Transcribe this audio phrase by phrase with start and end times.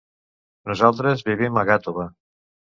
[0.71, 2.11] Nosaltres vivim a Gàtova.